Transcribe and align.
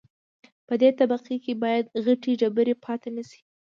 په 0.67 0.73
دې 0.81 0.89
طبقه 0.99 1.35
کې 1.43 1.53
باید 1.63 1.85
غټې 2.05 2.31
ډبرې 2.41 2.75
پاتې 2.85 3.09
نشي 3.17 3.41